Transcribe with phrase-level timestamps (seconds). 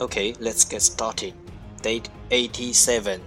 [0.00, 1.34] Okay, let's get started.
[1.82, 3.20] Date 87.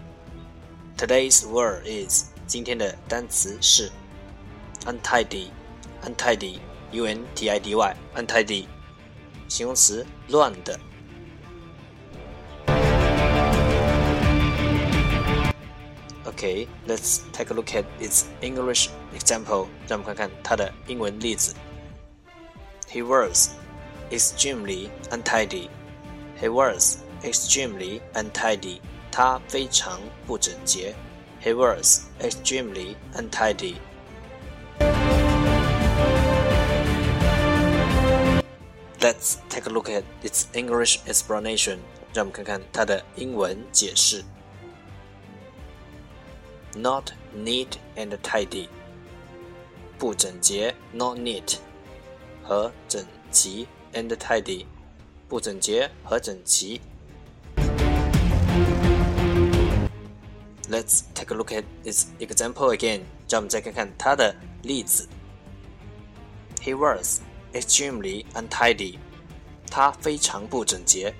[0.97, 3.91] Today's word is 今天的单词是
[4.85, 5.47] untidy,
[6.03, 6.59] untidy,
[6.91, 8.65] u n t i d y, untidy，
[9.47, 10.79] 形容词乱的。
[16.25, 19.67] Okay, let's take a look at its English example.
[19.87, 21.55] 让我们看看它的英文例子。
[22.89, 23.49] He was
[24.11, 25.69] extremely untidy.
[26.39, 28.79] He was extremely untidy.
[29.11, 30.95] 他非常不整洁。
[31.43, 33.75] He was extremely untidy.
[38.99, 41.79] Let's take a look at its English explanation.
[42.13, 44.23] 让我们看看它的英文解释。
[46.75, 48.67] Not neat and tidy.
[49.99, 51.57] 不整洁，not neat，
[52.43, 54.65] 和整齐，and tidy。
[55.27, 56.81] 不整洁和整齐。
[60.69, 63.01] Let's take a look at its example again。
[63.29, 65.07] 让我们再看看它的例子。
[66.61, 67.19] He was
[67.53, 68.97] extremely untidy。
[69.69, 71.11] 他非常不整洁。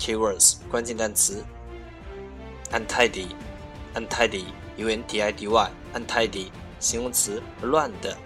[0.00, 1.44] Keywords 关键单词：
[2.72, 4.46] untidy，untidy。
[4.77, 6.47] U n t i d y untidy
[6.79, 8.17] 形容词乱的。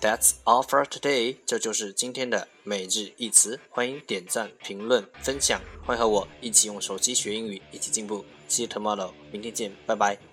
[0.00, 3.60] That's all for today，这就是今天的每日一词。
[3.70, 8.24] 欢迎点赞、评论、分享，欢迎和我一起用手机学英语，一起进步。
[8.48, 10.31] See you tomorrow，明天见，拜拜。